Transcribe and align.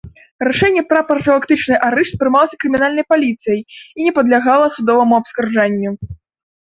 Рашэнне 0.45 0.83
пра 0.93 1.01
прафілактычны 1.09 1.75
арышт 1.89 2.17
прымалася 2.23 2.59
крымінальнай 2.63 3.05
паліцыяй 3.13 3.61
і 3.61 3.99
не 4.09 4.17
падлягала 4.19 4.67
судоваму 4.77 5.13
абскарджанню. 5.23 5.91